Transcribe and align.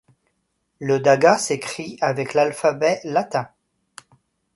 Le 0.79 0.99
daga 0.99 1.37
s'écrit 1.37 1.95
avec 2.01 2.33
l'alphabet 2.33 3.01
latin. 3.03 3.49